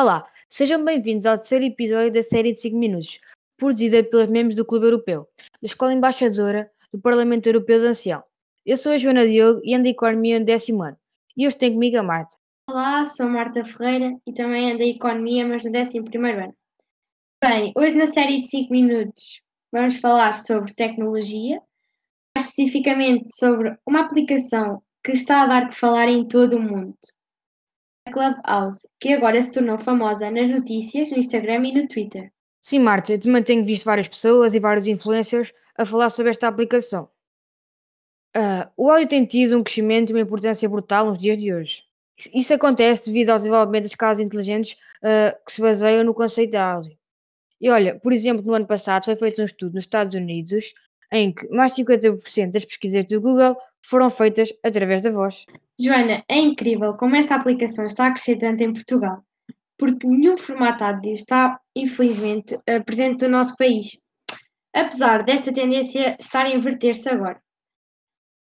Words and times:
Olá, 0.00 0.24
sejam 0.48 0.84
bem-vindos 0.84 1.26
ao 1.26 1.36
terceiro 1.36 1.64
episódio 1.64 2.12
da 2.12 2.22
série 2.22 2.52
de 2.52 2.60
5 2.60 2.76
minutos, 2.76 3.18
produzida 3.56 4.04
pelos 4.04 4.30
membros 4.30 4.54
do 4.54 4.64
Clube 4.64 4.86
Europeu, 4.86 5.26
da 5.60 5.66
Escola 5.66 5.92
Embaixadora 5.92 6.70
do 6.92 7.00
Parlamento 7.00 7.48
Europeu 7.48 7.80
de 7.80 7.86
Ancião. 7.88 8.22
Eu 8.64 8.76
sou 8.76 8.92
a 8.92 8.96
Joana 8.96 9.26
Diogo 9.26 9.60
e 9.64 9.74
ando 9.74 9.88
em 9.88 9.90
Economia 9.90 10.38
no 10.38 10.44
décimo 10.44 10.84
ano. 10.84 10.96
E 11.36 11.48
hoje 11.48 11.58
tenho 11.58 11.72
comigo 11.72 11.98
a 11.98 12.04
Marta. 12.04 12.36
Olá, 12.70 13.06
sou 13.06 13.28
Marta 13.28 13.64
Ferreira 13.64 14.16
e 14.24 14.32
também 14.32 14.70
ando 14.70 14.84
em 14.84 14.94
Economia, 14.94 15.44
mas 15.44 15.64
no 15.64 15.72
décimo 15.72 16.04
primeiro 16.04 16.44
ano. 16.44 16.54
Bem, 17.42 17.72
hoje 17.76 17.96
na 17.96 18.06
série 18.06 18.38
de 18.38 18.46
5 18.46 18.70
minutos 18.72 19.42
vamos 19.72 19.96
falar 19.96 20.34
sobre 20.34 20.72
tecnologia, 20.74 21.60
mais 22.36 22.50
especificamente 22.50 23.34
sobre 23.34 23.76
uma 23.84 24.02
aplicação 24.02 24.80
que 25.02 25.10
está 25.10 25.42
a 25.42 25.46
dar 25.48 25.66
que 25.66 25.74
falar 25.74 26.08
em 26.08 26.24
todo 26.24 26.56
o 26.56 26.62
mundo. 26.62 26.96
Clubhouse, 28.10 28.86
que 29.00 29.12
agora 29.12 29.40
se 29.42 29.52
tornou 29.52 29.78
famosa 29.78 30.30
nas 30.30 30.48
notícias, 30.48 31.10
no 31.10 31.18
Instagram 31.18 31.66
e 31.66 31.74
no 31.74 31.88
Twitter. 31.88 32.32
Sim, 32.60 32.80
Marta, 32.80 33.12
eu 33.12 33.20
também 33.20 33.42
tenho 33.42 33.64
visto 33.64 33.84
várias 33.84 34.08
pessoas 34.08 34.54
e 34.54 34.60
vários 34.60 34.86
influencers 34.86 35.52
a 35.76 35.86
falar 35.86 36.10
sobre 36.10 36.30
esta 36.30 36.48
aplicação. 36.48 37.08
Uh, 38.36 38.68
o 38.76 38.90
áudio 38.90 39.08
tem 39.08 39.24
tido 39.24 39.56
um 39.56 39.62
crescimento 39.62 40.10
e 40.10 40.12
uma 40.12 40.20
importância 40.20 40.68
brutal 40.68 41.06
nos 41.06 41.18
dias 41.18 41.38
de 41.38 41.52
hoje. 41.52 41.82
Isso 42.34 42.52
acontece 42.52 43.06
devido 43.06 43.30
ao 43.30 43.36
desenvolvimento 43.36 43.84
das 43.84 43.94
casas 43.94 44.24
inteligentes 44.24 44.72
uh, 45.02 45.44
que 45.44 45.52
se 45.52 45.60
baseiam 45.60 46.04
no 46.04 46.12
conceito 46.12 46.50
de 46.50 46.56
áudio. 46.56 46.98
E 47.60 47.70
olha, 47.70 47.98
por 47.98 48.12
exemplo, 48.12 48.44
no 48.44 48.54
ano 48.54 48.66
passado 48.66 49.04
foi 49.04 49.16
feito 49.16 49.40
um 49.40 49.44
estudo 49.44 49.74
nos 49.74 49.84
Estados 49.84 50.14
Unidos 50.14 50.74
em 51.12 51.32
que 51.32 51.48
mais 51.48 51.74
de 51.74 51.82
50% 51.84 52.50
das 52.50 52.64
pesquisas 52.64 53.04
do 53.06 53.20
Google 53.20 53.56
foram 53.84 54.10
feitas 54.10 54.52
através 54.64 55.02
da 55.02 55.10
voz. 55.10 55.44
Joana, 55.80 56.24
é 56.28 56.38
incrível 56.38 56.94
como 56.94 57.16
esta 57.16 57.34
aplicação 57.34 57.86
está 57.86 58.06
a 58.06 58.10
crescer 58.10 58.36
tanto 58.36 58.62
em 58.62 58.72
Portugal, 58.72 59.22
porque 59.78 60.06
nenhum 60.06 60.36
formato 60.36 60.84
áudio 60.84 61.14
está, 61.14 61.60
infelizmente, 61.74 62.58
presente 62.84 63.24
no 63.24 63.30
nosso 63.30 63.56
país, 63.56 63.98
apesar 64.74 65.22
desta 65.22 65.52
tendência 65.52 66.16
estar 66.18 66.46
a 66.46 66.50
inverter-se 66.50 67.08
agora. 67.08 67.40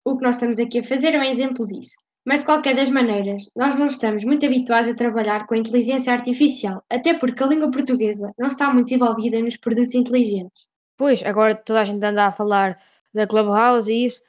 O 0.04 0.16
que 0.16 0.24
nós 0.24 0.36
estamos 0.36 0.58
aqui 0.58 0.80
a 0.80 0.84
fazer 0.84 1.14
é 1.14 1.18
um 1.18 1.24
exemplo 1.24 1.66
disso. 1.66 1.96
Mas, 2.24 2.40
de 2.40 2.46
qualquer 2.46 2.76
das 2.76 2.88
maneiras, 2.88 3.50
nós 3.56 3.76
não 3.76 3.86
estamos 3.86 4.22
muito 4.22 4.46
habituados 4.46 4.88
a 4.88 4.94
trabalhar 4.94 5.44
com 5.44 5.54
a 5.54 5.58
inteligência 5.58 6.12
artificial, 6.12 6.80
até 6.88 7.14
porque 7.14 7.42
a 7.42 7.46
língua 7.48 7.68
portuguesa 7.68 8.28
não 8.38 8.46
está 8.46 8.72
muito 8.72 8.86
desenvolvida 8.86 9.40
nos 9.40 9.56
produtos 9.56 9.92
inteligentes. 9.94 10.68
Pois, 10.96 11.20
agora 11.24 11.52
toda 11.52 11.80
a 11.80 11.84
gente 11.84 12.04
anda 12.04 12.26
a 12.26 12.32
falar 12.32 12.78
da 13.12 13.26
Clubhouse 13.26 13.90
e 13.90 14.04
isso, 14.04 14.22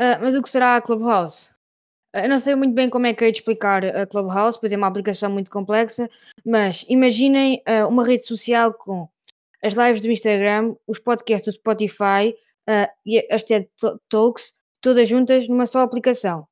uh, 0.00 0.18
mas 0.20 0.34
o 0.34 0.42
que 0.42 0.50
será 0.50 0.76
a 0.76 0.80
Clubhouse? 0.80 1.50
Uh, 2.14 2.20
eu 2.20 2.28
não 2.28 2.38
sei 2.40 2.54
muito 2.54 2.74
bem 2.74 2.88
como 2.88 3.06
é 3.06 3.14
que 3.14 3.24
é 3.24 3.30
de 3.30 3.38
explicar 3.38 3.84
a 3.84 4.06
Clubhouse, 4.06 4.58
pois 4.58 4.72
é 4.72 4.76
uma 4.76 4.86
aplicação 4.86 5.30
muito 5.30 5.50
complexa, 5.50 6.08
mas 6.44 6.84
imaginem 6.88 7.62
uh, 7.68 7.86
uma 7.88 8.04
rede 8.04 8.26
social 8.26 8.72
com 8.74 9.08
as 9.62 9.74
lives 9.74 10.00
do 10.00 10.10
Instagram, 10.10 10.74
os 10.86 10.98
podcasts 10.98 11.52
do 11.52 11.58
Spotify 11.58 12.34
e 13.04 13.26
as 13.30 13.42
TED 13.42 13.68
Talks, 14.08 14.54
todas 14.80 15.08
juntas 15.08 15.48
numa 15.48 15.66
só 15.66 15.80
aplicação. 15.80 16.46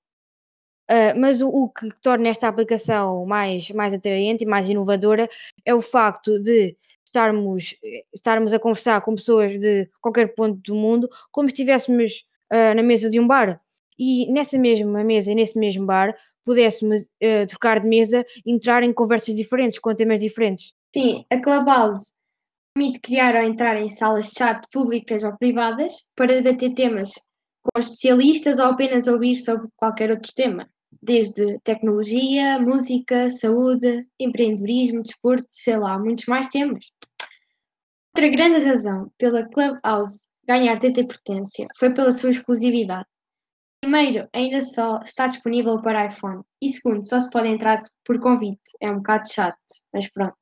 Uh, 0.90 1.12
mas 1.18 1.42
o, 1.42 1.48
o, 1.48 1.68
que 1.68 1.88
torna 2.00 2.28
esta 2.28 2.48
aplicação 2.48 3.26
mais, 3.26 3.70
mais 3.72 3.92
atraente 3.92 4.44
e 4.44 4.46
mais 4.46 4.70
inovadora 4.70 5.28
é 5.62 5.74
o 5.74 5.82
facto 5.82 6.40
de 6.40 6.74
estarmos, 7.04 7.74
estarmos 8.12 8.54
a 8.54 8.58
conversar 8.58 9.02
com 9.02 9.14
pessoas 9.14 9.58
de 9.58 9.86
qualquer 10.00 10.34
ponto 10.34 10.58
do 10.62 10.74
mundo 10.74 11.06
como 11.30 11.46
se 11.48 11.52
estivéssemos 11.52 12.24
uh, 12.52 12.74
na 12.74 12.82
mesa 12.82 13.10
de 13.10 13.18
um 13.18 13.26
bar. 13.26 13.60
E 13.98 14.30
nessa 14.32 14.56
mesma 14.56 15.02
mesa 15.02 15.32
e 15.32 15.34
nesse 15.34 15.58
mesmo 15.58 15.84
bar 15.84 16.14
pudéssemos 16.44 17.02
uh, 17.02 17.46
trocar 17.48 17.80
de 17.80 17.88
mesa 17.88 18.24
entrar 18.46 18.82
em 18.82 18.92
conversas 18.92 19.34
diferentes, 19.34 19.78
com 19.78 19.94
temas 19.94 20.20
diferentes. 20.20 20.72
Sim, 20.94 21.24
a 21.30 21.38
Clubhouse 21.40 22.12
permite 22.74 23.00
criar 23.00 23.34
ou 23.34 23.42
entrar 23.42 23.76
em 23.76 23.88
salas 23.88 24.28
de 24.28 24.38
chat 24.38 24.64
públicas 24.72 25.22
ou 25.22 25.36
privadas 25.36 26.08
para 26.14 26.40
debater 26.40 26.74
temas 26.74 27.10
com 27.62 27.80
especialistas 27.80 28.58
ou 28.58 28.66
apenas 28.66 29.06
ouvir 29.06 29.36
sobre 29.36 29.68
qualquer 29.76 30.10
outro 30.10 30.32
tema 30.34 30.68
desde 31.02 31.58
tecnologia, 31.60 32.58
música, 32.58 33.30
saúde, 33.30 34.06
empreendedorismo, 34.18 35.02
desporto, 35.02 35.44
sei 35.46 35.76
lá, 35.76 35.98
muitos 35.98 36.26
mais 36.26 36.48
temas. 36.48 36.90
Outra 38.16 38.30
grande 38.30 38.60
razão 38.60 39.10
pela 39.18 39.48
Clubhouse 39.48 40.28
ganhar 40.48 40.78
tanta 40.78 41.00
importância 41.00 41.68
foi 41.76 41.92
pela 41.92 42.12
sua 42.12 42.30
exclusividade. 42.30 43.06
Primeiro, 43.82 44.28
ainda 44.32 44.60
só 44.62 45.00
está 45.04 45.26
disponível 45.26 45.80
para 45.80 46.06
iPhone 46.06 46.42
e 46.60 46.68
segundo, 46.68 47.06
só 47.06 47.20
se 47.20 47.30
pode 47.30 47.48
entrar 47.48 47.80
por 48.04 48.18
convite. 48.18 48.60
É 48.80 48.90
um 48.90 48.96
bocado 48.96 49.30
chato, 49.30 49.58
mas 49.92 50.08
pronto. 50.10 50.34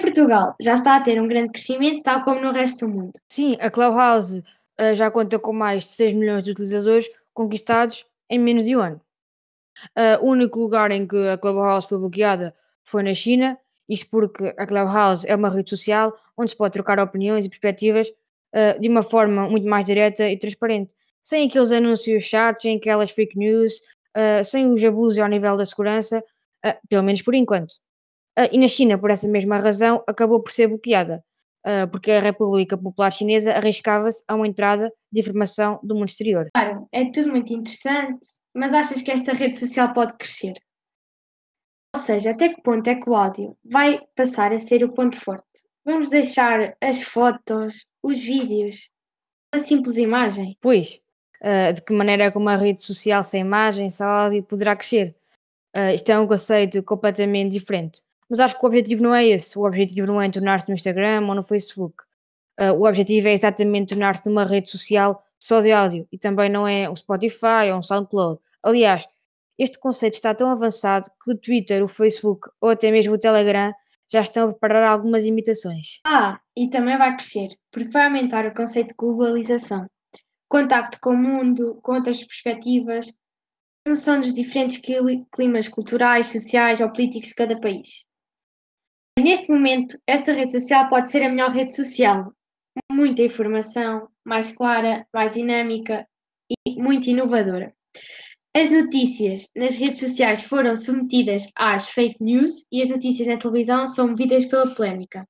Em 0.00 0.04
Portugal 0.04 0.54
já 0.60 0.74
está 0.74 0.96
a 0.96 1.02
ter 1.02 1.20
um 1.20 1.28
grande 1.28 1.50
crescimento, 1.50 2.02
tal 2.02 2.22
como 2.24 2.40
no 2.40 2.52
resto 2.52 2.86
do 2.86 2.92
mundo. 2.92 3.12
Sim, 3.28 3.56
a 3.60 3.70
Clubhouse 3.70 4.38
uh, 4.80 4.94
já 4.94 5.10
conta 5.10 5.38
com 5.38 5.52
mais 5.52 5.84
de 5.84 5.94
6 5.94 6.12
milhões 6.14 6.44
de 6.44 6.52
utilizadores 6.52 7.06
conquistados 7.32 8.06
em 8.30 8.38
menos 8.38 8.64
de 8.64 8.76
um 8.76 8.80
ano. 8.80 9.00
Uh, 9.90 10.24
o 10.24 10.30
único 10.30 10.60
lugar 10.60 10.90
em 10.92 11.06
que 11.06 11.28
a 11.28 11.36
Clubhouse 11.36 11.88
foi 11.88 11.98
bloqueada 11.98 12.54
foi 12.84 13.02
na 13.02 13.12
China, 13.12 13.58
isto 13.88 14.08
porque 14.08 14.54
a 14.56 14.66
Clubhouse 14.66 15.26
é 15.28 15.34
uma 15.34 15.50
rede 15.50 15.70
social 15.70 16.16
onde 16.36 16.52
se 16.52 16.56
pode 16.56 16.72
trocar 16.72 16.98
opiniões 16.98 17.44
e 17.44 17.48
perspectivas 17.48 18.10
uh, 18.54 18.80
de 18.80 18.88
uma 18.88 19.02
forma 19.02 19.48
muito 19.48 19.66
mais 19.66 19.84
direta 19.84 20.28
e 20.28 20.38
transparente, 20.38 20.94
sem 21.22 21.48
aqueles 21.48 21.72
anúncios 21.72 22.24
chatos, 22.24 22.62
sem 22.62 22.76
aquelas 22.76 23.10
fake 23.10 23.38
news, 23.38 23.74
uh, 24.16 24.44
sem 24.44 24.70
os 24.70 24.82
abusos 24.84 25.18
ao 25.18 25.28
nível 25.28 25.56
da 25.56 25.64
segurança, 25.64 26.22
pelo 26.88 27.02
menos 27.02 27.20
por 27.20 27.34
enquanto. 27.34 27.74
e 28.50 28.56
na 28.56 28.66
China, 28.66 28.96
por 28.96 29.10
essa 29.10 29.28
mesma 29.28 29.58
razão, 29.58 30.02
acabou 30.06 30.40
por 30.40 30.50
ser 30.50 30.66
bloqueada, 30.66 31.22
porque 31.92 32.10
a 32.10 32.20
República 32.20 32.78
Popular 32.78 33.10
Chinesa 33.10 33.52
arriscava-se 33.52 34.24
a 34.26 34.34
uma 34.34 34.48
entrada 34.48 34.90
de 35.12 35.20
informação 35.20 35.78
do 35.82 35.94
mundo 35.94 36.08
exterior. 36.08 36.48
Claro, 36.54 36.88
é 36.90 37.04
tudo 37.10 37.30
muito 37.30 37.52
interessante, 37.52 38.26
mas 38.54 38.72
achas 38.72 39.02
que 39.02 39.10
esta 39.10 39.34
rede 39.34 39.58
social 39.58 39.92
pode 39.92 40.14
crescer? 40.16 40.54
Ou 41.94 42.00
seja, 42.00 42.30
até 42.30 42.48
que 42.48 42.62
ponto 42.62 42.88
é 42.88 42.94
que 42.94 43.08
o 43.08 43.14
áudio 43.14 43.56
vai 43.62 44.00
passar 44.16 44.52
a 44.54 44.58
ser 44.58 44.82
o 44.82 44.92
ponto 44.92 45.20
forte? 45.20 45.68
Vamos 45.84 46.08
deixar 46.08 46.74
as 46.80 47.02
fotos, 47.02 47.86
os 48.04 48.20
vídeos, 48.20 48.90
a 49.50 49.58
simples 49.58 49.96
imagem? 49.96 50.58
Pois, 50.60 51.00
uh, 51.40 51.72
de 51.72 51.80
que 51.80 51.92
maneira 51.94 52.24
é 52.24 52.30
que 52.30 52.36
uma 52.36 52.54
rede 52.54 52.84
social 52.84 53.24
sem 53.24 53.40
imagem, 53.40 53.88
sem 53.88 54.04
áudio 54.04 54.42
poderá 54.42 54.76
crescer? 54.76 55.16
Uh, 55.74 55.94
isto 55.94 56.10
é 56.10 56.18
um 56.18 56.26
conceito 56.26 56.82
completamente 56.82 57.52
diferente. 57.52 58.02
Mas 58.28 58.40
acho 58.40 58.58
que 58.58 58.64
o 58.64 58.68
objetivo 58.68 59.02
não 59.02 59.14
é 59.14 59.26
esse. 59.26 59.58
O 59.58 59.64
objetivo 59.64 60.06
não 60.06 60.20
é 60.20 60.28
tornar-se 60.28 60.68
no 60.68 60.74
Instagram 60.74 61.26
ou 61.26 61.34
no 61.34 61.42
Facebook. 61.42 62.04
Uh, 62.60 62.72
o 62.74 62.86
objetivo 62.86 63.28
é 63.28 63.32
exatamente 63.32 63.88
tornar-se 63.88 64.26
numa 64.26 64.44
rede 64.44 64.68
social 64.68 65.24
só 65.38 65.62
de 65.62 65.72
áudio 65.72 66.06
e 66.12 66.18
também 66.18 66.50
não 66.50 66.68
é 66.68 66.88
um 66.88 66.94
Spotify 66.94 67.70
ou 67.72 67.78
um 67.78 67.82
SoundCloud. 67.82 68.38
Aliás, 68.62 69.08
este 69.58 69.78
conceito 69.78 70.14
está 70.14 70.34
tão 70.34 70.50
avançado 70.50 71.08
que 71.22 71.32
o 71.32 71.36
Twitter, 71.36 71.82
o 71.82 71.88
Facebook 71.88 72.50
ou 72.60 72.68
até 72.68 72.90
mesmo 72.90 73.14
o 73.14 73.18
Telegram 73.18 73.72
já 74.12 74.20
estão 74.20 74.48
a 74.48 74.52
preparar 74.52 74.88
algumas 74.88 75.24
imitações. 75.24 76.00
Ah, 76.06 76.40
e 76.56 76.68
também 76.68 76.96
vai 76.96 77.16
crescer, 77.16 77.48
porque 77.70 77.90
vai 77.90 78.06
aumentar 78.06 78.46
o 78.46 78.54
conceito 78.54 78.88
de 78.88 78.94
globalização. 78.96 79.86
Contacto 80.48 80.98
com 81.00 81.10
o 81.10 81.16
mundo, 81.16 81.80
com 81.82 81.94
outras 81.94 82.22
perspectivas, 82.22 83.12
noção 83.86 84.20
dos 84.20 84.32
diferentes 84.32 84.80
climas 85.32 85.68
culturais, 85.68 86.28
sociais 86.28 86.80
ou 86.80 86.92
políticos 86.92 87.30
de 87.30 87.34
cada 87.34 87.60
país. 87.60 88.06
Neste 89.18 89.50
momento, 89.50 89.96
esta 90.06 90.32
rede 90.32 90.52
social 90.52 90.88
pode 90.88 91.10
ser 91.10 91.22
a 91.22 91.28
melhor 91.28 91.50
rede 91.50 91.74
social. 91.74 92.32
Muita 92.90 93.22
informação, 93.22 94.08
mais 94.24 94.52
clara, 94.52 95.06
mais 95.12 95.34
dinâmica 95.34 96.06
e 96.66 96.82
muito 96.82 97.08
inovadora. 97.08 97.74
As 98.56 98.70
notícias 98.70 99.50
nas 99.56 99.76
redes 99.76 99.98
sociais 99.98 100.42
foram 100.42 100.76
submetidas 100.76 101.48
às 101.56 101.88
fake 101.88 102.22
news 102.22 102.64
e 102.70 102.82
as 102.82 102.88
notícias 102.88 103.26
na 103.26 103.36
televisão 103.36 103.88
são 103.88 104.08
movidas 104.08 104.44
pela 104.44 104.72
polémica. 104.72 105.26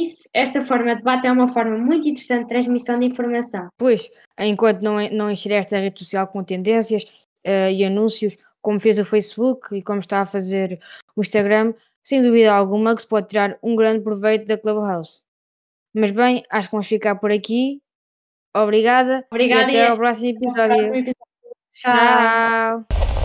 Isso, 0.00 0.28
esta 0.32 0.64
forma 0.64 0.92
de 0.92 0.98
debate 0.98 1.26
é 1.26 1.32
uma 1.32 1.48
forma 1.48 1.76
muito 1.76 2.08
interessante 2.08 2.42
de 2.42 2.48
transmissão 2.48 2.98
de 2.98 3.06
informação. 3.06 3.68
Pois, 3.76 4.08
enquanto 4.38 4.80
não, 4.80 4.96
não 5.10 5.30
encher 5.30 5.52
esta 5.52 5.76
rede 5.76 5.98
social 5.98 6.26
com 6.28 6.42
tendências 6.42 7.02
uh, 7.46 7.70
e 7.70 7.84
anúncios, 7.84 8.38
como 8.62 8.80
fez 8.80 8.98
o 8.98 9.04
Facebook 9.04 9.76
e 9.76 9.82
como 9.82 10.00
está 10.00 10.22
a 10.22 10.26
fazer 10.26 10.80
o 11.14 11.20
Instagram, 11.20 11.74
sem 12.02 12.22
dúvida 12.22 12.54
alguma 12.54 12.94
que 12.94 13.02
se 13.02 13.08
pode 13.08 13.28
tirar 13.28 13.58
um 13.62 13.76
grande 13.76 14.02
proveito 14.02 14.46
da 14.46 14.56
Clubhouse. 14.56 15.24
Mas 15.94 16.10
bem, 16.10 16.42
acho 16.48 16.68
que 16.68 16.72
vamos 16.72 16.86
ficar 16.86 17.16
por 17.16 17.30
aqui. 17.30 17.82
Obrigada. 18.56 19.26
Obrigada 19.30 19.72
e 19.72 19.76
até 19.76 19.84
e 19.84 19.86
ao 19.88 19.96
próximo 19.96 20.30
episódio. 20.30 21.14
Episódio. 21.72 22.28
Tchau. 22.30 23.17